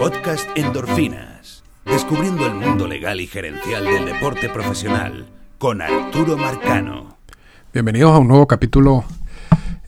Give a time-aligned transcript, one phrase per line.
[0.00, 1.62] Podcast Endorfinas.
[1.84, 5.26] Descubriendo el mundo legal y gerencial del deporte profesional
[5.58, 7.18] con Arturo Marcano.
[7.74, 9.04] Bienvenidos a un nuevo capítulo,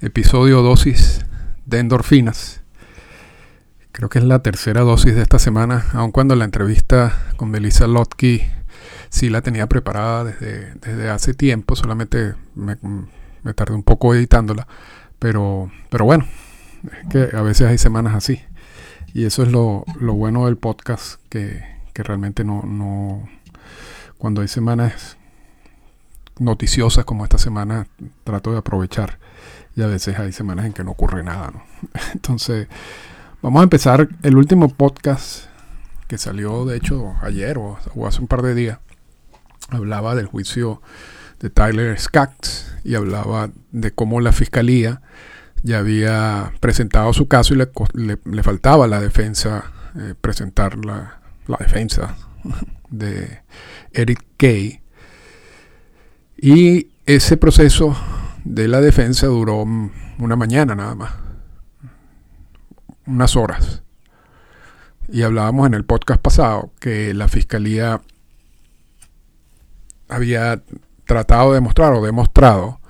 [0.02, 1.24] episodio dosis
[1.64, 2.62] de endorfinas.
[3.92, 7.86] Creo que es la tercera dosis de esta semana, aun cuando la entrevista con Melissa
[7.86, 8.52] Lotke
[9.08, 12.76] sí la tenía preparada desde, desde hace tiempo, solamente me,
[13.42, 14.68] me tardé un poco editándola,
[15.18, 16.26] pero, pero bueno,
[17.00, 18.42] es que a veces hay semanas así.
[19.14, 21.62] Y eso es lo, lo bueno del podcast, que,
[21.92, 23.28] que realmente no, no,
[24.18, 25.16] cuando hay semanas
[26.38, 27.86] noticiosas como esta semana,
[28.24, 29.18] trato de aprovechar.
[29.76, 31.62] Y a veces hay semanas en que no ocurre nada, ¿no?
[32.12, 32.68] Entonces,
[33.40, 35.46] vamos a empezar el último podcast
[36.08, 38.78] que salió, de hecho, ayer o, hace un par de días.
[39.70, 40.82] Hablaba del juicio
[41.40, 45.00] de Tyler Skaggs y hablaba de cómo la fiscalía
[45.62, 51.56] ya había presentado su caso y le, le, faltaba la defensa, eh, presentar la, la,
[51.58, 52.16] defensa
[52.90, 53.42] de
[53.92, 54.80] Eric Kay.
[56.36, 57.96] Y ese proceso
[58.44, 59.62] de la defensa duró
[60.18, 61.12] una mañana nada más,
[63.06, 63.82] unas horas.
[65.08, 68.00] Y hablábamos en el podcast pasado que la fiscalía
[70.08, 70.62] había
[71.06, 72.80] tratado de demostrar o demostrado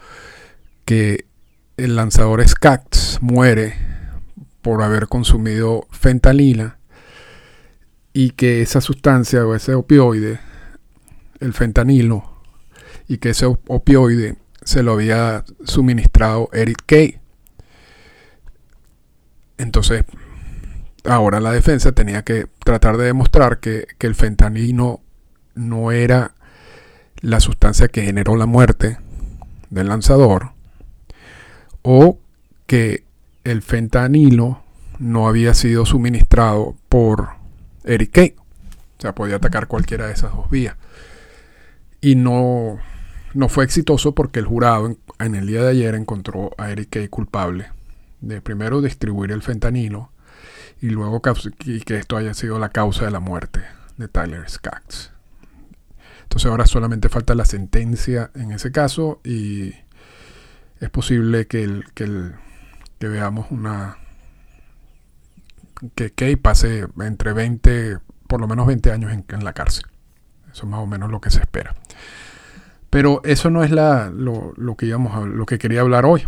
[0.85, 1.27] que
[1.77, 3.75] el lanzador Skaggs muere
[4.61, 6.79] por haber consumido fentanila
[8.13, 10.39] y que esa sustancia o ese opioide,
[11.41, 12.33] el fentanilo,
[13.09, 17.19] y que ese opioide se lo había suministrado Eric Kay.
[19.59, 20.05] Entonces,
[21.05, 25.01] ahora la defensa tenía que tratar de demostrar que, que el fentanilo
[25.55, 26.35] no era
[27.21, 28.99] la sustancia que generó la muerte
[29.71, 30.53] del lanzador,
[31.83, 32.19] o
[32.67, 33.05] que
[33.45, 34.63] el fentanilo
[34.99, 37.31] no había sido suministrado por
[37.85, 38.35] Eric Kay.
[38.99, 40.77] O sea, podía atacar cualquiera de esas dos vías.
[42.01, 42.79] Y no,
[43.35, 47.09] no fue exitoso porque el jurado en, el día de ayer encontró a Eric Kay
[47.09, 47.71] culpable
[48.21, 50.11] de primero distribuir el fentanilo
[50.81, 53.61] y luego que esto haya sido la causa de la muerte
[53.97, 55.13] de Tyler Skaggs.
[56.23, 59.75] Entonces ahora solamente falta la sentencia en ese caso y
[60.83, 62.35] es posible que, el, que, el,
[62.99, 63.99] que veamos una...
[65.95, 69.85] que Kay pase entre 20, por lo menos 20 años en, la cárcel.
[70.53, 71.77] Eso es más o menos lo que se espera.
[72.91, 76.27] Pero eso no es la, lo, lo, que íbamos a, lo que quería hablar hoy.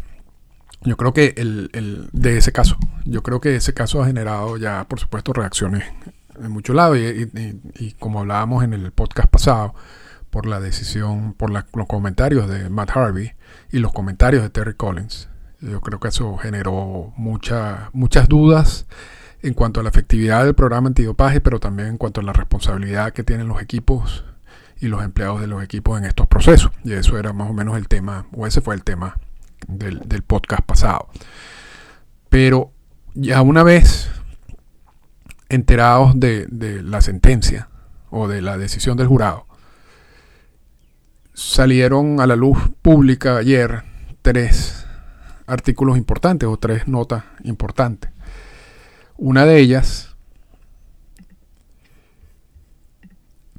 [0.83, 4.57] Yo creo que el, el, de ese caso, yo creo que ese caso ha generado
[4.57, 5.83] ya, por supuesto, reacciones
[6.41, 6.97] en muchos lados.
[6.97, 9.75] Y, y, y como hablábamos en el podcast pasado,
[10.35, 13.35] por la decisión, por los comentarios de Matt Harvey
[13.71, 15.29] y los comentarios de Terry Collins.
[15.61, 18.89] Yo creo que eso generó mucha, muchas dudas
[19.43, 23.13] en cuanto a la efectividad del programa antidopaje, pero también en cuanto a la responsabilidad
[23.13, 24.25] que tienen los equipos
[24.81, 26.73] y los empleados de los equipos en estos procesos.
[26.83, 29.17] Y eso era más o menos el tema, o ese fue el tema
[29.69, 31.11] del, podcast pasado.
[32.29, 32.73] Pero
[33.15, 34.11] ya una vez
[35.49, 36.49] enterados de
[36.83, 37.69] la sentencia
[38.11, 39.47] o de la decisión del jurado,
[41.35, 43.83] salieron a la luz pública ayer
[44.23, 44.87] tres
[45.47, 48.11] artículos importantes o tres notas importantes.
[49.17, 50.15] Una de ellas,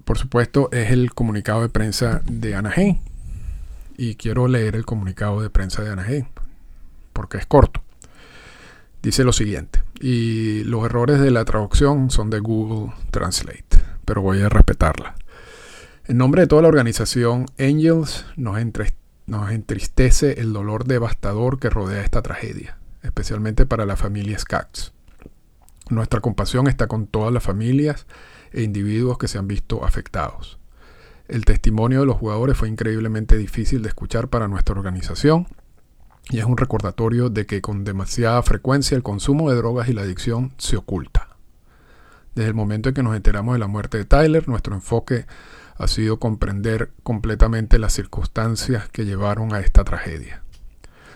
[0.03, 2.99] por supuesto, es el comunicado de prensa de Anaheim.
[3.97, 6.25] Y quiero leer el comunicado de prensa de Anaheim,
[7.13, 7.81] porque es corto.
[9.01, 14.41] Dice lo siguiente, y los errores de la traducción son de Google Translate, pero voy
[14.41, 15.15] a respetarla.
[16.07, 22.21] En nombre de toda la organización Angels, nos, entristece el dolor devastador que rodea esta
[22.21, 24.93] tragedia, especialmente para la familia Skaggs.
[25.89, 28.05] Nuestra compasión está con todas las familias
[28.51, 30.59] e individuos que se han visto afectados.
[31.27, 35.47] El testimonio de los jugadores fue increíblemente difícil de escuchar para nuestra organización
[36.29, 40.03] y es un recordatorio de que con demasiada frecuencia el consumo de drogas y la
[40.03, 41.29] adicción se oculta.
[42.35, 45.25] Desde el momento en que nos enteramos de la muerte de Tyler, nuestro enfoque
[45.77, 50.41] ha sido comprender completamente las circunstancias que llevaron a esta tragedia.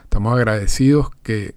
[0.03, 1.55] Estamos agradecidos que,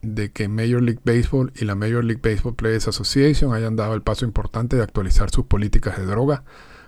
[0.00, 4.02] de que Major League Baseball y la Major League Baseball Players Association hayan dado el
[4.02, 6.44] paso importante de actualizar sus políticas de droga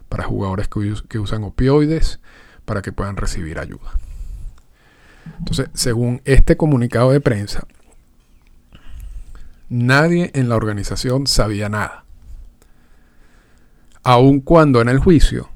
[0.09, 2.21] para jugadores que, que usan opioides
[2.65, 3.99] para que puedan recibir ayuda.
[5.39, 7.67] Entonces, según este comunicado de prensa,
[9.69, 12.02] nadie en la organización sabía nada
[14.03, 15.49] aun cuando en el juicio,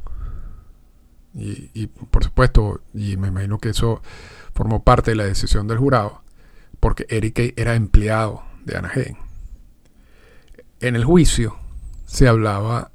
[1.34, 4.00] y, por supuesto, y me imagino que eso
[4.54, 6.22] formó parte de la decisión del jurado,
[6.80, 9.16] porque Eric era empleado de Anaheim.
[10.80, 11.56] en el juicio
[12.06, 12.90] se hablaba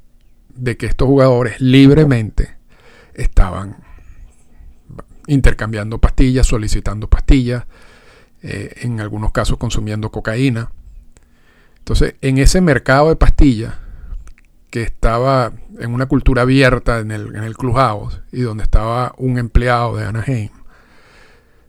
[0.56, 2.58] de que estos jugadores libremente
[3.14, 3.78] estaban
[5.28, 7.66] intercambiando pastillas, solicitando pastillas,
[8.42, 10.72] eh, en algunos casos consumiendo cocaína.
[11.78, 13.76] Entonces, en ese mercado de pastillas,
[14.72, 17.56] que estaba en una cultura abierta en el, en el
[18.32, 20.50] y donde estaba un empleado de Anaheim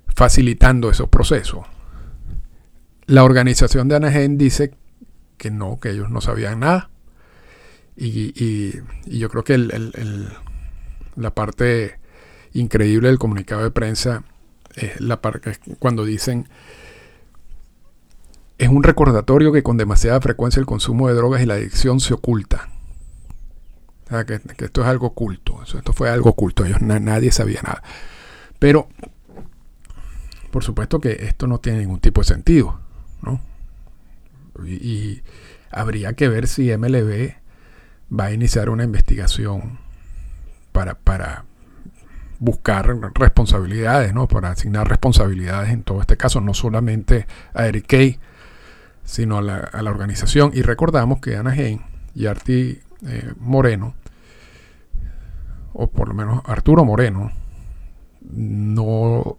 [0.07, 1.67] facilitando esos procesos,
[3.07, 4.75] la organización de Anaheim dice
[5.37, 6.91] que no, que ellos no sabían nada.
[7.97, 8.73] Y,
[9.07, 9.59] yo creo que
[11.17, 11.99] la parte
[12.55, 14.25] increíble del comunicado de prensa
[14.77, 16.49] es la parte cuando dicen
[18.59, 22.15] es un recordatorio que con demasiada frecuencia el consumo de drogas y la adicción se
[22.15, 22.72] oculta.
[24.27, 25.63] Que, esto es algo oculto.
[25.63, 26.65] Esto fue algo oculto.
[26.65, 27.83] Ellos, nadie sabía nada.
[28.59, 28.89] Pero,
[30.51, 32.81] por supuesto que esto no tiene ningún tipo de sentido.
[33.23, 33.41] ¿no?
[34.67, 35.23] Y,
[35.71, 37.33] habría que ver si MLB
[38.13, 39.79] va a iniciar una investigación
[40.71, 41.47] para, para
[42.39, 44.29] buscar responsabilidades, ¿no?
[44.29, 48.19] Para asignar responsabilidades en todo este caso, no solamente a Eric Kay,
[49.05, 50.51] sino a la, organización.
[50.55, 51.81] Y recordamos que Ana Anaheim
[52.15, 53.95] y Arti eh, Moreno,
[55.75, 57.31] o por lo menos Arturo Moreno,
[58.21, 59.39] no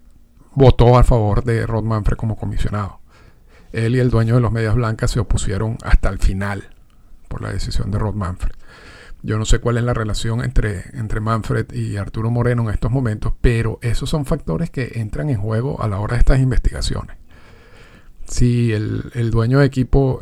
[0.56, 3.00] votó a favor de Rod Manfred como comisionado.
[3.72, 6.70] Él y el dueño de los Medias Blancas se opusieron hasta el final
[7.28, 8.56] por la decisión de Rod Manfred.
[9.24, 12.92] Yo no sé cuál es la relación entre, entre Manfred y Arturo Moreno en estos
[12.92, 17.18] momentos, pero esos son factores que entran en juego a la hora de estas investigaciones.
[18.28, 20.22] Si el, dueño de equipo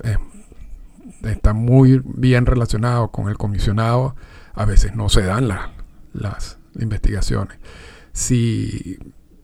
[1.23, 4.15] está muy bien relacionado con el comisionado,
[4.53, 5.47] a veces no se dan
[6.13, 7.57] las investigaciones.
[8.13, 8.99] Si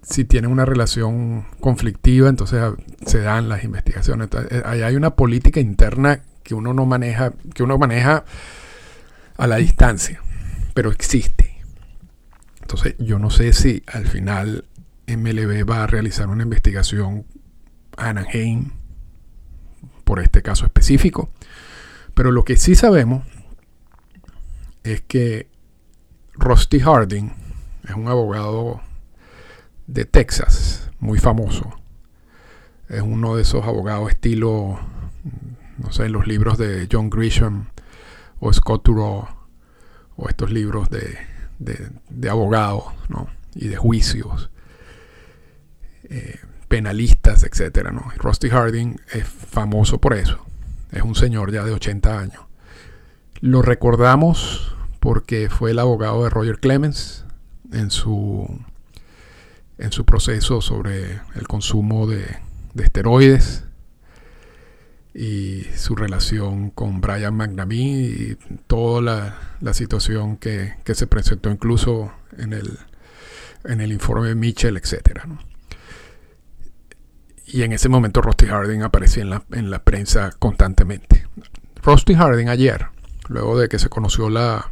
[0.09, 2.75] si tienen una relación conflictiva, entonces ah,
[3.05, 4.29] se dan las investigaciones.
[4.49, 8.23] Eh, ahí hay una política interna que uno no maneja, que uno maneja
[9.37, 10.21] a la distancia,
[10.73, 11.61] pero existe.
[12.61, 14.65] Entonces, yo no sé si al final
[15.07, 17.25] MLB va a realizar una investigación
[17.97, 18.71] a Anaheim
[20.05, 21.29] por este caso específico.
[22.13, 23.25] Pero lo que sí sabemos
[24.83, 25.49] es que
[26.37, 27.33] Rusty Harding
[27.87, 28.79] es un abogado
[29.87, 31.73] de Texas, muy famoso.
[32.89, 34.79] Es uno de esos abogados estilo,
[35.77, 37.67] no sé, los libros de John Grisham
[38.39, 39.27] o Scott Turow,
[40.15, 41.17] o estos libros de,
[41.59, 43.27] de, abogados ¿no?
[43.55, 44.51] y de juicios,
[46.03, 47.91] eh, penalistas, etc.
[47.91, 48.11] ¿no?
[48.17, 50.45] Rusty Harding es famoso por eso.
[50.91, 52.43] Es un señor ya de 80 años.
[53.41, 54.76] Lo recordamos
[55.07, 57.23] porque fue el abogado de Roger Clemens
[57.71, 58.45] en su
[59.77, 62.25] en su proceso sobre el consumo de,
[62.75, 63.63] esteroides
[65.13, 68.37] y su relación con Brian McNamee y
[68.67, 72.77] toda la, situación que, se presentó incluso en el,
[73.63, 75.21] en el informe Mitchell, etc.
[77.45, 81.27] Y en ese momento Rusty Harding aparecía en la, en la prensa constantemente.
[81.81, 82.87] Rusty Harding ayer,
[83.29, 84.69] luego de que se conoció la,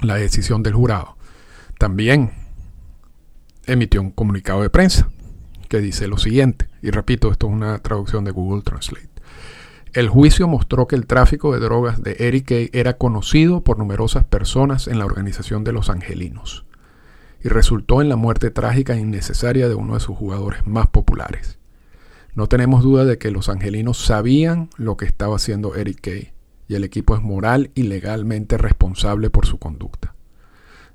[0.00, 1.16] la decisión del jurado,
[1.78, 2.32] también
[3.66, 5.08] emitió un comunicado de prensa
[5.68, 9.08] que dice lo siguiente, y repito, esto es una traducción de Google Translate.
[9.92, 14.24] El juicio mostró que el tráfico de drogas de Eric Kay era conocido por numerosas
[14.24, 16.66] personas en la organización de los Angelinos
[17.42, 21.58] y resultó en la muerte trágica e innecesaria de uno de sus jugadores más populares.
[22.34, 26.32] No tenemos duda de que los Angelinos sabían lo que estaba haciendo Eric Kay
[26.68, 30.14] y el equipo es moral y legalmente responsable por su conducta.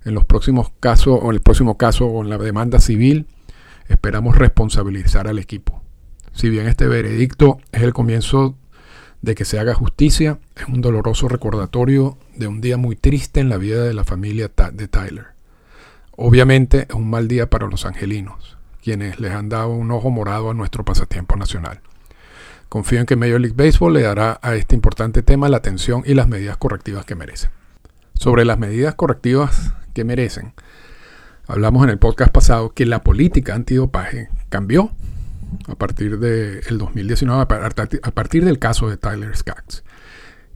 [0.05, 3.25] En los próximos casos, o en el próximo caso, o en la demanda civil,
[3.87, 5.81] esperamos responsabilizar al equipo.
[6.33, 8.55] Si bien este veredicto es el comienzo
[9.21, 13.49] de que se haga justicia, es un doloroso recordatorio de un día muy triste en
[13.49, 15.27] la vida de la familia de Tyler.
[16.15, 20.51] Obviamente es un mal día para los angelinos, quienes les han dado un ojo morado
[20.51, 21.79] a nuestro pasatiempo nacional.
[22.73, 26.15] Confío en que Major League Baseball le dará a este importante tema la atención y
[26.15, 27.51] las medidas correctivas que merecen.
[28.15, 30.53] Sobre las medidas correctivas que merecen.
[31.45, 34.89] Hablamos en el podcast pasado que la política antidopaje cambió
[35.67, 39.83] a partir del 2019, a partir del caso de Tyler Skaggs.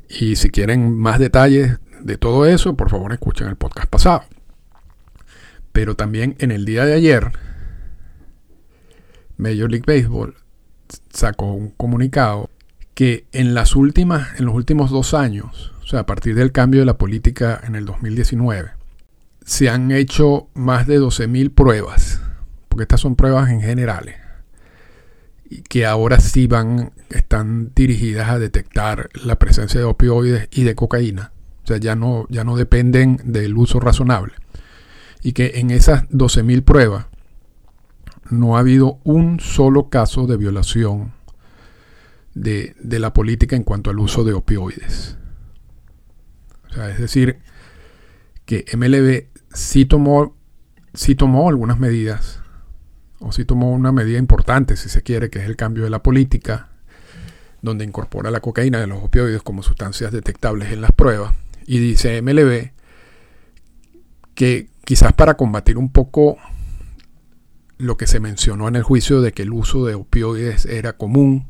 [0.10, 4.24] Y si quieren más detalles de todo eso, por favor escuchen el podcast pasado.
[5.72, 7.32] Pero también en el día de ayer,
[9.38, 10.34] Major League Baseball
[11.10, 12.50] sacó un comunicado
[12.94, 16.80] que en las últimas, en los últimos dos años, o sea, a partir del cambio
[16.80, 18.72] de la política en el 2019,
[19.46, 22.22] se han hecho más de 12.000 pruebas,
[22.68, 24.16] porque estas son pruebas en generales.
[25.70, 31.32] que ahora sí van, están dirigidas a detectar la presencia de opioides y de cocaína.
[31.64, 34.34] O sea, ya no, ya no dependen del uso razonable.
[35.22, 37.06] Y que en esas 12.000 pruebas
[38.30, 41.14] no ha habido un solo caso de violación
[42.34, 45.18] de, de, la política en cuanto al uso de opioides.
[46.70, 47.40] O sea, es decir,
[48.46, 50.36] que MLB sí tomó,
[50.94, 52.42] sí tomó algunas medidas
[53.20, 56.04] o si tomó una medida importante, si se quiere, que es el cambio de la
[56.04, 56.70] política,
[57.62, 61.34] donde incorpora la cocaína y los opioides como sustancias detectables en las pruebas.
[61.66, 62.72] Y dice MLB
[64.36, 66.38] que quizás para combatir un poco
[67.78, 71.48] lo que se mencionó en el juicio de que el uso de opioides era común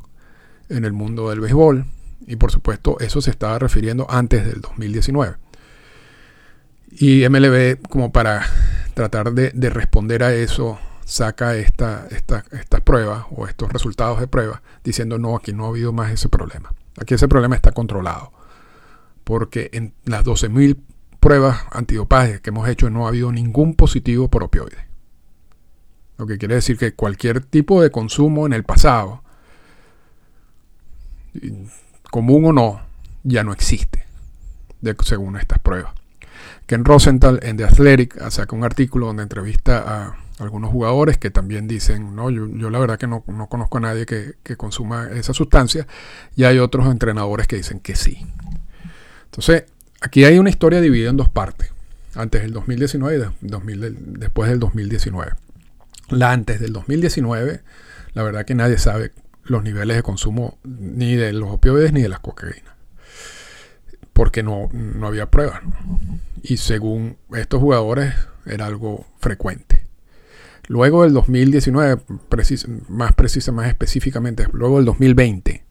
[0.69, 1.86] en el mundo del béisbol,
[2.25, 5.38] y por supuesto eso se estaba refiriendo antes del 2019.
[6.91, 8.46] Y MLB, como para
[8.93, 14.27] tratar de, de responder a eso, saca esta, esta, estas pruebas o estos resultados de
[14.27, 16.74] prueba diciendo no, aquí no ha habido más ese problema.
[17.00, 18.34] Aquí ese problema está controlado.
[19.24, 20.77] Porque en las 12.000
[21.22, 24.87] pruebas antidopaje que hemos hecho no ha habido ningún positivo por opioides.
[26.17, 29.24] Lo que quiere decir que cualquier tipo de consumo en el pasado,
[32.09, 32.81] común o no,
[33.24, 34.05] ya no existe,
[35.03, 35.93] según estas pruebas.
[36.65, 41.67] Ken Rosenthal en The Athletic saca un artículo donde entrevista a algunos jugadores que también
[41.67, 45.88] dicen, no, yo, la verdad que no, conozco a nadie que, consuma esa sustancia,
[46.36, 48.25] y hay otros entrenadores que dicen que sí.
[49.25, 49.63] Entonces,
[50.01, 51.71] aquí hay una historia dividida en dos partes,
[52.15, 55.31] antes del 2019 y después del 2019.
[56.10, 57.62] La antes del 2019,
[58.14, 59.12] la verdad que nadie sabe
[59.44, 62.74] los niveles de consumo ni de los opioides ni de las cocaínas,
[64.14, 65.62] porque no, no había pruebas.
[66.42, 68.14] Y según estos jugadores,
[68.46, 69.86] era algo frecuente.
[70.68, 72.02] Luego del 2019,
[72.90, 75.64] más precisa, más específicamente, luego del 2020,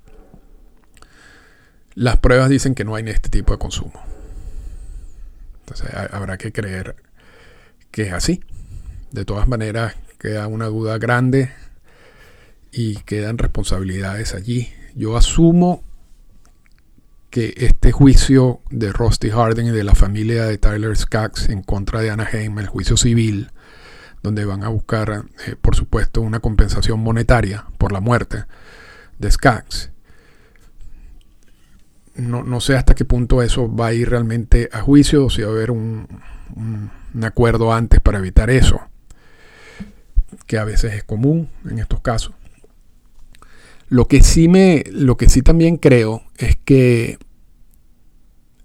[1.95, 4.02] las pruebas dicen que no hay este tipo de consumo.
[5.61, 6.97] Entonces habrá que creer
[7.90, 8.43] que es así.
[9.12, 11.52] De todas maneras, queda una duda grande
[12.73, 14.68] y quedan responsabilidades allí.
[14.97, 15.85] Yo asumo
[17.30, 22.00] que este juicio de Rusty Harding y de la familia de Tyler Skaggs en contra
[22.00, 23.52] de Anaheim, el juicio civil,
[24.21, 28.47] donde van a buscar, eh, por supuesto, una compensación monetaria por la muerte
[29.21, 29.92] de Skaggs.
[32.16, 35.50] No, sé hasta qué punto eso va a ir realmente a juicio o si va
[35.50, 36.09] a haber un,
[37.23, 38.80] acuerdo antes para evitar eso,
[40.46, 42.34] que a veces es común en estos casos.
[43.88, 47.18] Lo que sí me, lo que sí también creo es que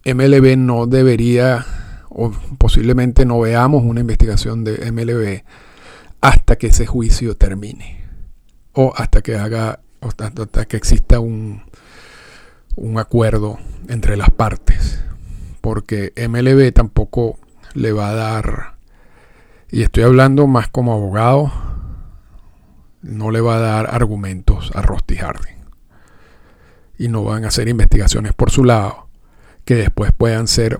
[0.06, 1.66] MLB no debería
[2.10, 5.44] o posiblemente no veamos una investigación de MLB
[6.22, 8.02] hasta que ese juicio termine
[8.74, 11.64] o hasta que haga hasta, que exista un,
[12.76, 15.04] un acuerdo entre las partes
[15.62, 17.38] porque MLB tampoco
[17.76, 18.76] le va a dar
[19.70, 21.71] y estoy hablando más como abogado
[23.02, 25.62] no le va a dar argumentos a Rusty Harding
[26.98, 29.08] y no van a hacer investigaciones por su lado
[29.66, 30.80] que después puedan ser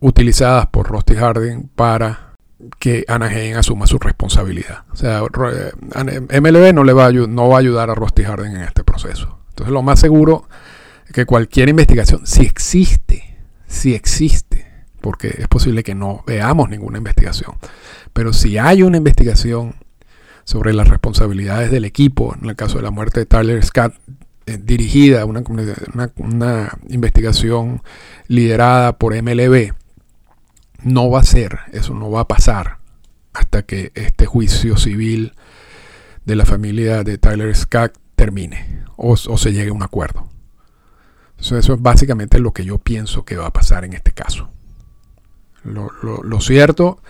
[0.00, 2.34] utilizadas por Rusty Harding para
[2.78, 4.84] que Anaheim asuma su responsabilidad.
[4.92, 8.62] O sea, MLB no, le va a, no va a ayudar a Rusty Harding en
[8.62, 9.38] este proceso.
[9.50, 10.48] Entonces lo más seguro
[11.06, 14.66] es que cualquier investigación, si existe, si existe,
[15.00, 17.56] porque es posible que no veamos ninguna investigación,
[18.12, 19.74] pero si hay una investigación
[20.44, 23.94] sobre las responsabilidades del equipo, en el caso de la muerte de Tyler Scott,
[24.46, 25.42] eh, dirigida, una,
[26.16, 27.82] una investigación
[28.28, 29.72] liderada por MLB,
[30.82, 32.78] no va a ser, eso no va a pasar
[33.32, 35.34] hasta que este juicio civil
[36.24, 40.28] de la familia de Tyler Scott termine o, se llegue a un acuerdo.
[41.38, 44.48] eso es básicamente lo que yo pienso que va a pasar en este caso.
[45.64, 47.00] Lo, cierto,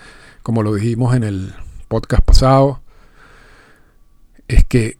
[0.42, 1.54] como lo dijimos en el
[1.88, 2.80] podcast pasado,
[4.54, 4.98] es que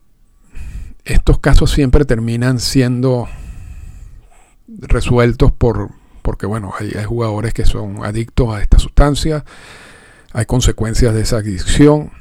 [1.05, 3.29] estos casos siempre terminan siendo
[4.67, 5.91] resueltos por,
[6.23, 9.45] porque bueno, hay, jugadores que son adictos a esta sustancia,
[10.33, 12.13] hay consecuencias de esa adicción,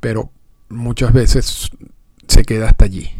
[0.00, 0.30] pero
[0.68, 1.70] muchas veces
[2.26, 3.10] se queda hasta allí.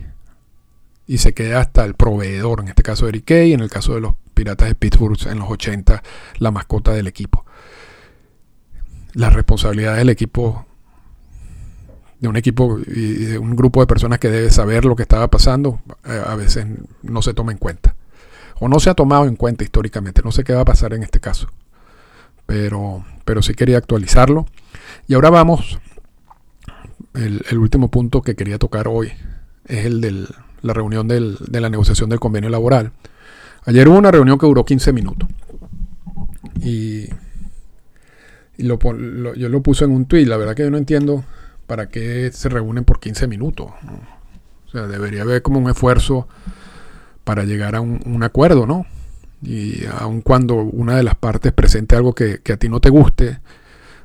[1.07, 4.01] Y se queda hasta el proveedor, en este caso Eric Kay, en el caso de
[4.01, 6.03] los Piratas de Pittsburgh en los 80,
[6.39, 7.45] la mascota del equipo.
[9.13, 10.67] La responsabilidad del equipo,
[12.23, 15.29] de un equipo y de un grupo de personas que debe saber lo que estaba
[15.29, 16.67] pasando, eh, a veces
[17.03, 17.95] no se toma en cuenta
[18.61, 20.23] o no se ha tomado en cuenta históricamente.
[20.25, 21.49] No sé qué va a pasar en este caso.
[22.47, 24.47] Pero, pero sí quería actualizarlo.
[25.09, 25.81] Y ahora vamos,
[27.15, 29.11] el, último punto que quería tocar hoy
[29.67, 30.29] es el de
[30.61, 32.93] la reunión de la negociación del convenio laboral.
[33.65, 35.29] Ayer hubo una reunión que duró 15 minutos.
[36.61, 37.09] Y,
[38.59, 40.27] yo lo puse en un tweet.
[40.27, 41.25] La verdad que yo no entiendo
[41.73, 43.71] para qué se reúnen por 15 minutos.
[44.67, 46.29] O sea, debería haber como un esfuerzo
[47.25, 48.85] para llegar a un, acuerdo, ¿no?
[49.43, 53.39] Y aun cuando una de las partes presente algo que, a ti no te guste,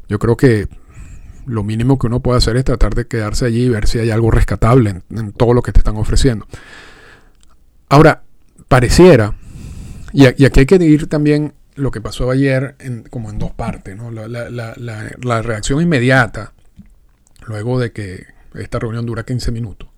[0.08, 0.70] yo creo que
[1.46, 4.12] lo mínimo que uno puede hacer es tratar de quedarse allí y ver si hay
[4.12, 6.48] algo rescatable en, todo lo que te están ofreciendo.
[7.90, 8.24] Ahora,
[8.70, 9.36] pareciera,
[10.14, 12.78] y, aquí hay que ir también lo que pasó ayer
[13.10, 14.10] como en dos partes, ¿no?
[14.10, 16.54] la reacción inmediata,
[17.48, 18.26] luego de que
[18.56, 19.90] esta reunión dura 15 minutos,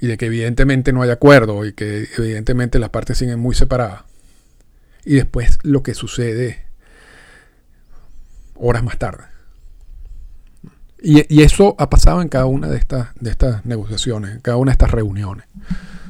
[0.00, 4.02] y de que evidentemente no hay acuerdo y que evidentemente las partes siguen muy separadas.
[5.04, 6.66] Y después lo que sucede
[8.56, 9.24] horas más tarde.
[11.00, 14.70] Y, eso ha pasado en cada una de estas, de estas negociaciones, en cada una
[14.70, 15.46] de estas reuniones.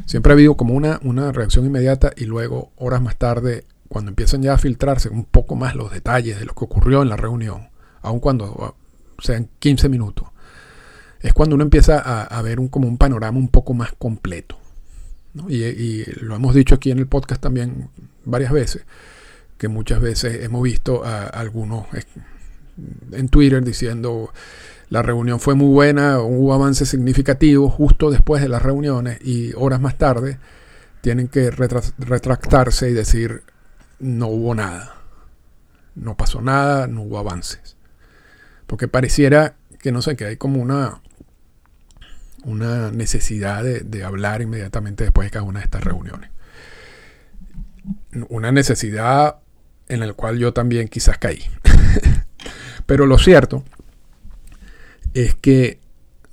[0.05, 4.43] Siempre ha habido como una, una reacción inmediata y luego horas más tarde, cuando empiezan
[4.43, 7.69] ya a filtrarse un poco más los detalles de lo que ocurrió en la reunión,
[8.03, 8.77] aun cuando
[9.19, 10.29] sean 15 minutos,
[11.23, 14.59] es cuando uno empieza a, ver un, como un panorama un poco más completo.
[15.49, 17.89] Y, lo hemos dicho aquí en el podcast también
[18.25, 18.85] varias veces,
[19.57, 21.87] que muchas veces hemos visto a, algunos
[23.13, 24.33] en Twitter diciendo
[24.89, 29.81] la reunión fue muy buena, hubo avances significativos justo después de las reuniones y horas
[29.81, 30.39] más tarde
[31.01, 33.43] tienen que retractarse y decir
[34.01, 34.97] no hubo nada,
[35.95, 37.77] no pasó nada, no hubo avances.
[38.67, 41.01] Porque pareciera que no sé, que hay como una
[42.45, 46.31] una necesidad de, hablar inmediatamente después de cada una de estas reuniones.
[48.29, 49.37] Una necesidad
[49.89, 51.43] en la cual yo también quizás caí.
[52.87, 53.65] Pero lo cierto
[55.15, 55.81] es que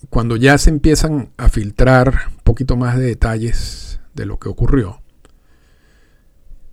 [0.09, 5.01] cuando ya se empiezan a filtrar un poquito más de detalles de lo que ocurrió,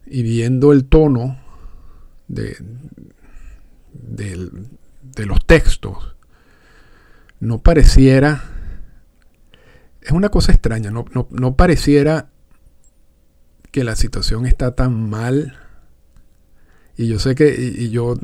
[0.06, 1.40] y viendo el tono
[2.28, 2.56] de,
[3.92, 6.16] de los textos,
[7.40, 8.55] no pareciera
[10.06, 12.30] es una cosa extraña, no, pareciera
[13.72, 15.58] que la situación está tan mal.
[16.96, 18.14] Y yo sé que, y, yo,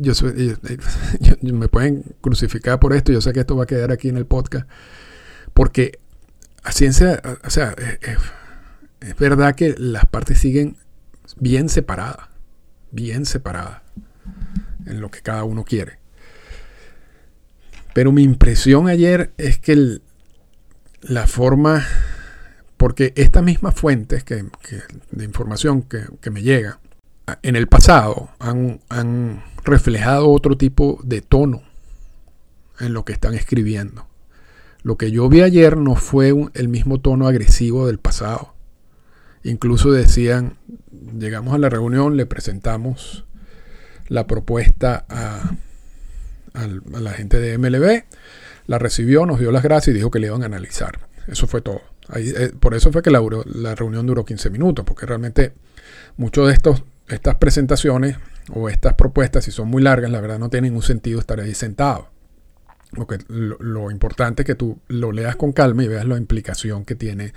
[0.00, 4.16] yo, me pueden crucificar por esto, yo sé que esto va a quedar aquí en
[4.16, 4.68] el podcast,
[5.54, 6.00] porque
[6.64, 6.72] a o
[7.50, 8.18] sea, es,
[9.00, 10.78] es verdad que las partes siguen
[11.36, 12.28] bien separadas,
[12.90, 13.82] bien separadas
[14.86, 16.00] en lo que cada uno quiere.
[17.94, 20.02] Pero mi impresión ayer es que el,
[21.02, 21.86] la forma,
[22.76, 24.44] porque estas mismas fuentes que,
[25.10, 26.80] de información que, me llega,
[27.42, 31.62] en el pasado han, reflejado otro tipo de tono
[32.80, 34.08] en lo que están escribiendo.
[34.82, 38.54] Lo que yo vi ayer no fue el mismo tono agresivo del pasado.
[39.44, 40.56] Incluso decían,
[41.16, 43.24] llegamos a la reunión, le presentamos
[44.08, 45.52] la propuesta a,
[46.54, 46.66] a
[47.00, 48.02] la gente de MLB
[48.66, 51.00] la recibió, nos dio las gracias y dijo que le iban a analizar.
[51.26, 51.82] Eso fue todo.
[52.14, 55.52] Eh, por eso fue que la, la, reunión duró 15 minutos, porque realmente
[56.16, 58.16] muchos de estos, estas presentaciones
[58.52, 61.54] o estas propuestas, si son muy largas, la verdad no tiene ningún sentido estar ahí
[61.54, 62.08] sentado.
[62.92, 66.84] Lo, que, lo, importante es que tú lo leas con calma y veas la implicación
[66.84, 67.32] que tiene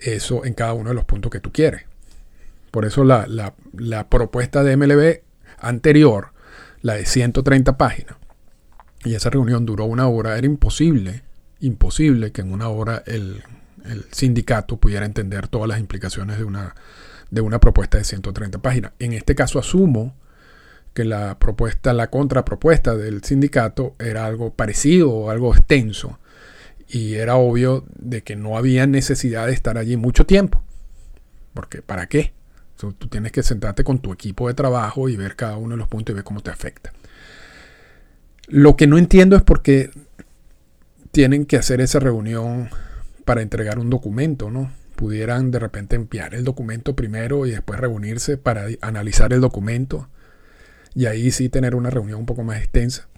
[0.00, 1.84] eso en cada uno de los puntos que tú quieres.
[2.70, 3.26] Por eso la,
[3.72, 5.22] la propuesta de MLB
[5.58, 6.32] anterior,
[6.82, 8.16] la de 130 páginas,
[9.06, 11.22] y esa reunión duró una hora, era imposible,
[11.60, 13.42] imposible que en una hora el,
[14.10, 16.74] sindicato pudiera entender todas las implicaciones de una,
[17.30, 18.92] de una propuesta de 130 páginas.
[18.98, 20.16] En este caso asumo
[20.92, 26.18] que la propuesta, la contrapropuesta del sindicato era algo parecido o algo extenso
[26.88, 30.64] y era obvio de que no había necesidad de estar allí mucho tiempo.
[31.54, 32.32] Porque ¿para qué?
[32.76, 35.88] tú tienes que sentarte con tu equipo de trabajo y ver cada uno de los
[35.88, 36.92] puntos y ver cómo te afecta.
[38.48, 39.90] Lo que no entiendo es por qué
[41.10, 42.68] tienen que hacer esa reunión
[43.24, 44.72] para entregar un documento, ¿no?
[44.94, 50.08] Pudieran de repente enviar el documento primero y después reunirse para analizar el documento
[50.94, 53.08] y ahí sí tener una reunión un poco más extensa.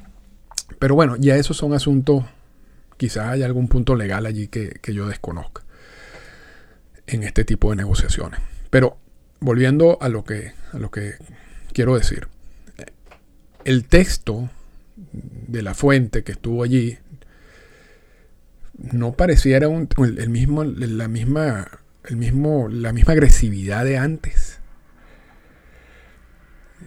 [0.79, 2.25] Pero bueno, ya esos son asuntos,
[2.97, 5.63] quizás hay algún punto legal allí que, que yo desconozca
[7.07, 8.41] en este tipo de negociaciones.
[8.71, 8.99] Pero
[9.41, 11.15] volviendo a lo que, a lo que
[11.73, 12.29] quiero decir,
[13.65, 14.51] el texto
[15.47, 16.99] de la fuente que estuvo allí
[18.79, 21.69] no pareciera el mismo, la misma,
[22.05, 24.61] el mismo, la misma agresividad de antes.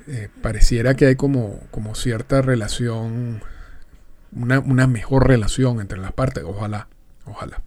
[0.08, 3.42] Eh, pareciera que hay como, como cierta relación,
[4.32, 6.46] una, una, mejor relación entre las partes.
[6.46, 6.88] Ojalá,
[7.26, 7.62] ojalá.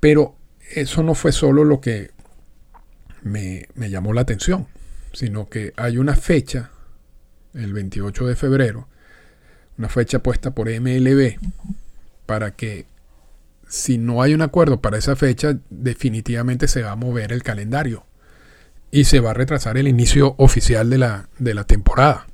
[0.00, 0.34] Pero
[0.74, 2.10] eso no fue solo lo que
[3.22, 4.66] me, llamó la atención,
[5.12, 6.70] sino que hay una fecha,
[7.54, 8.88] el 28 de febrero,
[9.78, 11.38] una fecha puesta por MLB
[12.26, 12.86] para que
[13.68, 18.04] si no hay un acuerdo para esa fecha, definitivamente se va a mover el calendario
[18.90, 22.26] y se va a retrasar el inicio oficial de la, de la temporada.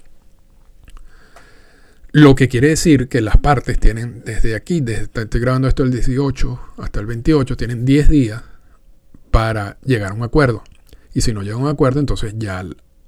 [2.10, 5.92] Lo que quiere decir que las partes tienen desde aquí, desde estoy grabando esto el
[5.92, 8.42] 18 hasta el 28, tienen 10 días
[9.30, 10.64] para llegar a un acuerdo.
[11.14, 12.64] Y si no llega a un acuerdo, entonces ya,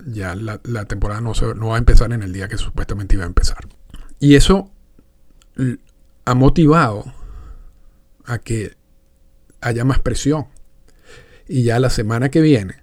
[0.07, 3.29] ya la, temporada no, no va a empezar en el día que supuestamente iba a
[3.29, 3.66] empezar.
[4.20, 4.70] Y eso
[6.26, 7.12] ha motivado
[8.26, 8.76] a que
[9.61, 10.46] haya más presión.
[11.48, 12.76] Y ya la semana que viene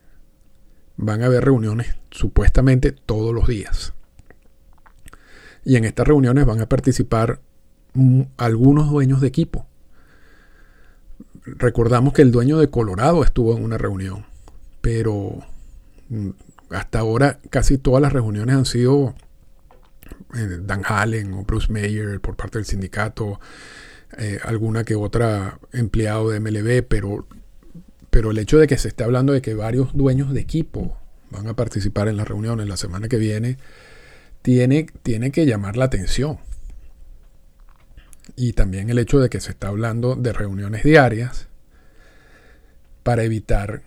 [0.98, 3.94] van a haber reuniones supuestamente todos los días.
[5.64, 7.40] Y en estas reuniones van a participar
[8.38, 9.68] algunos dueños de equipo.
[11.46, 14.26] Recordamos que el dueño de Colorado estuvo en una reunión,
[14.82, 15.40] pero
[16.10, 16.30] mm,
[16.72, 19.16] hasta ahora casi todas las reuniones han sido
[20.32, 23.40] Dan Hallen o Bruce Mayer por parte del sindicato,
[24.18, 27.28] eh, alguna que otra empleado de MLB, pero,
[28.10, 30.98] pero el hecho de que se esté hablando de que varios dueños de equipo
[31.30, 33.58] van a participar en las reuniones la semana que viene,
[34.42, 36.40] tiene, que llamar la atención.
[38.36, 41.48] Y también el hecho de que se está hablando de reuniones diarias
[43.04, 43.82] para evitar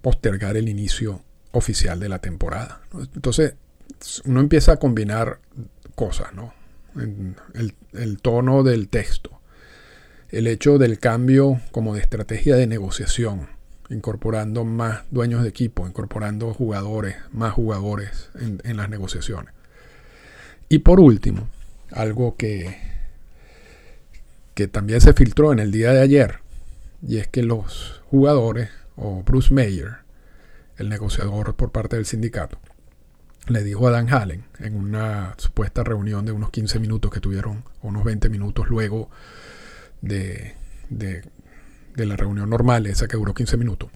[0.00, 2.82] postergar el inicio oficial de la temporada.
[3.14, 3.54] Entonces,
[4.24, 5.38] uno empieza a combinar
[5.94, 6.52] cosas, ¿no?
[6.94, 9.40] El, el, tono del texto,
[10.28, 13.48] el hecho del cambio como de estrategia de negociación,
[13.88, 19.54] incorporando más dueños de equipo, incorporando jugadores, más jugadores en, las negociaciones.
[20.68, 21.48] Y por último,
[21.90, 22.76] algo que,
[24.54, 26.40] que también se filtró en el día de ayer,
[27.06, 29.96] y es que los jugadores, o Bruce Mayer,
[30.76, 32.58] el negociador por parte del sindicato,
[33.48, 37.64] le dijo a Dan Hallen en una supuesta reunión de unos 15 minutos que tuvieron,
[37.82, 39.10] unos 20 minutos luego
[40.00, 40.54] de,
[40.90, 41.22] de
[41.94, 43.90] de la reunión normal, esa que duró 15 minutos,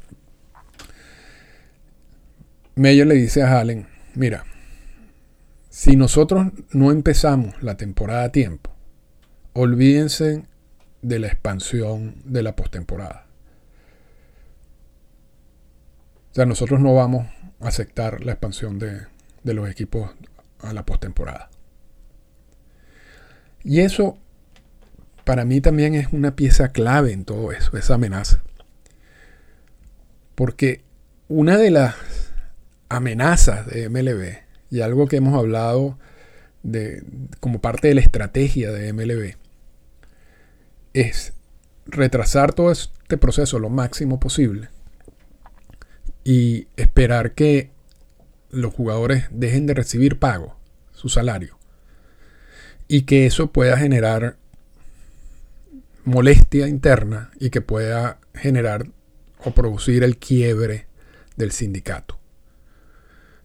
[2.74, 4.44] Meyer le dice a Allen, mira,
[5.70, 8.70] si nosotros no empezamos la temporada a tiempo,
[9.54, 10.44] olvídense
[11.00, 13.26] de la expansión de la postemporada.
[16.32, 17.26] O sea, nosotros no vamos
[17.60, 19.06] a aceptar la expansión de,
[19.46, 20.10] de los equipos
[20.60, 21.48] a la postemporada.
[23.62, 24.18] Y eso
[25.24, 28.42] para mí también es una pieza clave en todo eso, esa amenaza.
[30.34, 30.82] Porque
[31.28, 31.94] una de las
[32.88, 35.98] amenazas de MLB, y algo que hemos hablado
[36.62, 37.04] de,
[37.40, 39.36] como parte de la estrategia de MLB,
[40.92, 41.34] es
[41.86, 44.70] retrasar todo este proceso lo máximo posible
[46.24, 47.70] y esperar que
[48.50, 50.56] los jugadores dejen de recibir pago,
[50.92, 51.58] su salario,
[52.88, 54.36] y que eso pueda generar
[56.04, 58.86] molestia interna y que pueda generar
[59.44, 60.86] o producir el quiebre
[61.36, 62.18] del sindicato.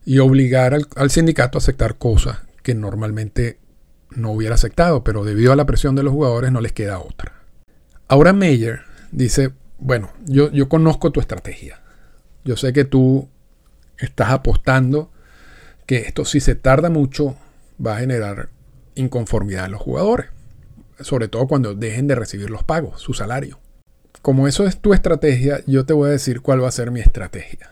[0.05, 3.59] Y obligar al, sindicato a aceptar cosas que normalmente
[4.11, 7.33] no hubiera aceptado, pero debido a la presión de los jugadores no les queda otra.
[8.07, 11.81] Ahora Mayer dice, bueno, yo, yo conozco tu estrategia.
[12.43, 13.29] Yo sé que tú
[14.05, 15.11] estás apostando
[15.85, 17.35] que esto si se tarda mucho
[17.83, 18.49] va a generar
[18.95, 20.27] inconformidad en los jugadores
[21.03, 23.59] sobre todo cuando dejen de recibir los pagos, su salario.
[24.21, 26.99] Como eso es tu estrategia, yo te voy a decir cuál va a ser mi
[26.99, 27.71] estrategia.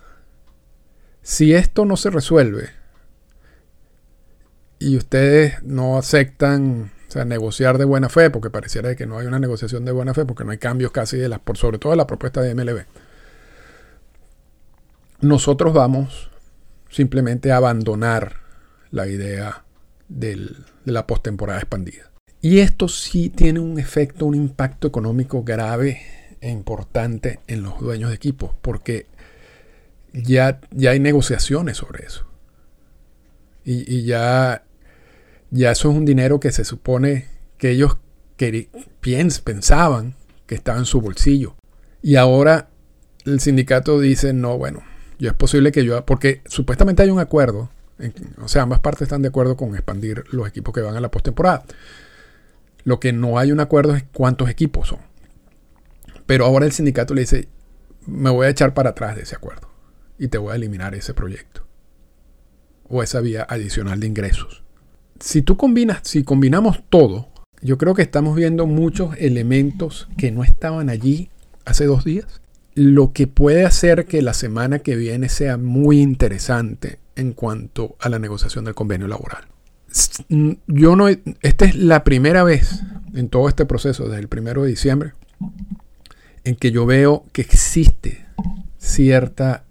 [1.21, 2.69] Si esto no se resuelve
[4.79, 9.39] y ustedes no aceptan sea, negociar de buena fe, porque pareciera que no hay una
[9.39, 12.07] negociación de buena fe, porque no hay cambios casi de las, sobre todo de la
[12.07, 12.85] propuesta de MLB.
[15.21, 16.29] Nosotros vamos
[16.89, 18.37] simplemente a abandonar
[18.91, 19.65] la idea
[20.07, 20.49] de
[20.85, 22.11] la postemporada expandida.
[22.41, 26.01] Y esto sí tiene un efecto, un impacto económico grave
[26.41, 29.07] e importante en los dueños de equipos, porque
[30.13, 32.25] ya, ya hay negociaciones sobre eso.
[33.65, 34.63] Y, ya,
[35.51, 37.27] ya eso es un dinero que se supone
[37.57, 37.97] que ellos
[39.43, 40.15] pensaban
[40.47, 41.55] que estaba en su bolsillo.
[42.01, 42.69] Y ahora
[43.25, 44.81] el sindicato dice, no, bueno,
[45.19, 47.69] yo es posible que yo, porque supuestamente hay un acuerdo,
[48.41, 51.11] o sea, ambas partes están de acuerdo con expandir los equipos que van a la
[51.11, 51.65] postemporada.
[52.85, 54.99] Lo que no hay un acuerdo es cuántos equipos son.
[56.25, 57.49] Pero ahora el sindicato le dice,
[58.05, 59.69] me voy a echar para atrás de ese acuerdo
[60.17, 61.65] y te voy a eliminar ese proyecto
[62.87, 64.63] o esa vía adicional de ingresos.
[65.19, 67.29] Si tú combinas, si combinamos todo,
[67.61, 71.29] yo creo que estamos viendo muchos elementos que no estaban allí
[71.65, 72.38] hace dos días,
[72.75, 78.09] lo que puede hacer que la semana que viene sea muy interesante en cuanto a
[78.09, 79.45] la negociación del convenio laboral.
[80.67, 84.69] Yo no, esta es la primera vez en todo este proceso, desde el primero de
[84.69, 85.13] diciembre,
[86.43, 88.25] en que yo veo que existe
[88.77, 89.65] cierta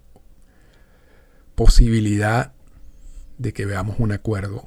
[1.55, 2.53] posibilidad
[3.37, 4.65] de que veamos un acuerdo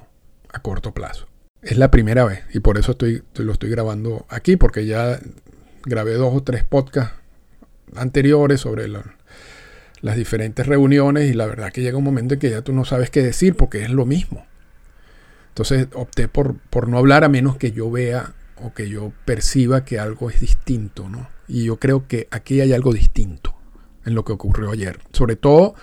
[0.51, 1.27] a corto plazo.
[1.61, 5.19] Es la primera vez y por eso estoy, lo estoy grabando aquí, porque ya
[5.85, 7.22] grabé dos o tres podcasts
[7.95, 12.61] anteriores sobre las diferentes reuniones y la verdad que llega un momento en que ya
[12.61, 14.45] tú no sabes qué decir porque es lo mismo.
[15.49, 19.85] Entonces opté por, por no hablar a menos que yo vea o que yo perciba
[19.85, 21.29] que algo es distinto, ¿no?
[21.47, 23.55] Y yo creo que aquí hay algo distinto
[24.05, 24.99] en lo que ocurrió ayer.
[25.11, 25.75] Sobre todo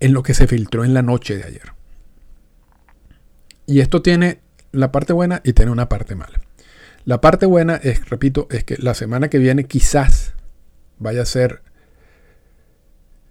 [0.00, 1.72] en lo que se filtró en la noche de ayer.
[3.66, 4.40] Y esto tiene
[4.72, 6.40] la parte buena y tiene una parte mala.
[7.04, 10.34] La parte buena es, repito, es que la semana que viene quizás
[11.00, 11.62] vaya a ser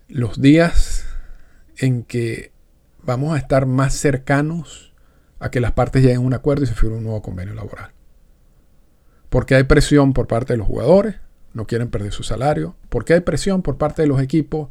[0.09, 1.05] los días
[1.77, 2.51] en que
[3.01, 4.93] vamos a estar más cercanos
[5.39, 7.91] a que las partes lleguen a un acuerdo y se firme un nuevo convenio laboral.
[9.29, 11.15] Porque hay presión por parte de los jugadores,
[11.53, 14.69] no quieren perder su salario, porque hay presión por parte de los equipos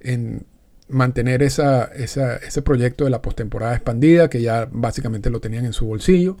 [0.00, 0.44] en
[0.88, 6.36] mantener ese proyecto de la postemporada expandida, que ya básicamente lo tenían en su bolsillo.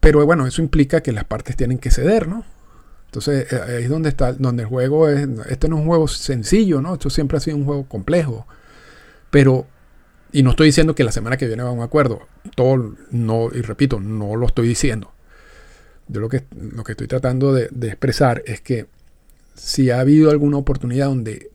[0.00, 2.44] Pero bueno, eso implica que las partes tienen que ceder, ¿no?
[3.16, 6.06] Entonces eh, ahí es donde está, donde el juego es, este no es un juego
[6.06, 6.94] sencillo, ¿no?
[6.94, 8.46] Esto siempre ha sido un juego complejo.
[9.30, 9.66] Pero,
[10.32, 12.20] y no estoy diciendo que la semana que viene va a un acuerdo,
[12.54, 15.12] todo, no, y repito, no lo estoy diciendo.
[16.08, 18.86] Yo lo que, lo que estoy tratando de, expresar es que
[19.54, 21.50] si ha habido alguna oportunidad donde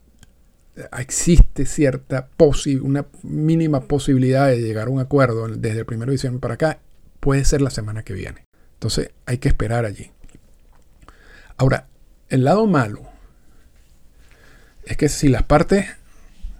[0.98, 6.12] existe cierta posibilidad, una mínima posibilidad de llegar a un acuerdo desde el 1 de
[6.12, 6.80] diciembre para acá,
[7.20, 8.48] puede ser la semana que viene.
[8.74, 10.12] Entonces hay que esperar allí.
[11.58, 11.88] Ahora,
[12.30, 13.02] el lado malo
[14.86, 15.86] es que si las partes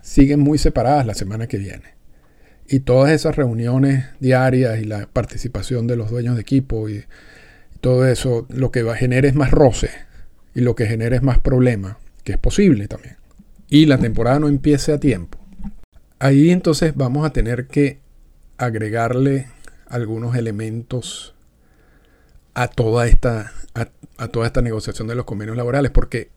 [0.02, 1.96] siguen muy separadas la semana que viene
[2.68, 7.06] y todas esas reuniones diarias y la participación de los dueños de equipo y
[7.82, 9.90] todo eso, lo que va a generar es más roce
[10.54, 13.22] y lo que genera es más problema, que es posible también
[13.72, 15.40] y la temporada no empiece a tiempo,
[16.20, 18.00] ahí entonces vamos a tener que
[18.58, 19.48] agregarle
[19.88, 21.34] algunos elementos
[22.54, 26.30] a toda esta, a, toda esta negociación de los convenios laborales, porque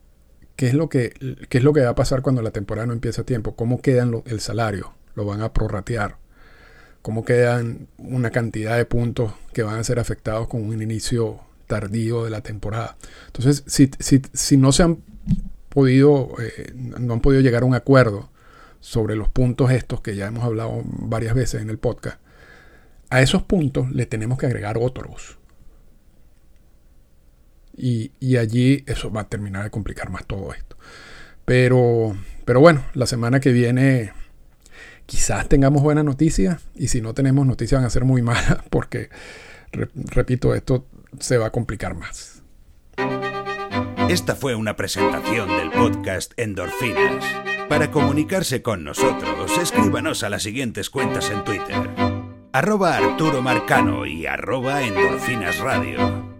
[0.56, 1.12] ¿qué es, lo que,
[1.48, 3.56] ¿qué es lo que va a pasar cuando la temporada no empieza a tiempo?
[3.56, 4.94] ¿Cómo quedan el salario?
[5.14, 6.16] ¿Lo van a prorratear?
[7.02, 12.24] ¿Cómo quedan una cantidad de puntos que van a ser afectados con un inicio tardío
[12.24, 12.96] de la temporada?
[13.26, 14.98] Entonces, si, si, si no se han
[15.68, 18.30] podido, eh, no han podido llegar a un acuerdo
[18.80, 22.20] sobre los puntos estos que ya hemos hablado varias veces en el podcast,
[23.10, 25.38] a esos puntos le tenemos que agregar otros.
[27.76, 30.76] Y, allí eso va a terminar de complicar más todo esto.
[31.44, 34.12] Pero, pero bueno, la semana que viene
[35.06, 39.10] quizás tengamos buenas noticias y si no tenemos noticias van a ser muy malas porque,
[39.72, 40.86] repito, esto
[41.18, 42.42] se va a complicar más.
[44.08, 47.24] Esta fue una presentación del podcast Endorfinas.
[47.68, 51.90] Para comunicarse con nosotros, escríbanos a las siguientes cuentas en Twitter.
[52.52, 56.33] Arroba Arturo Marcano y arroba Endorfinas Radio.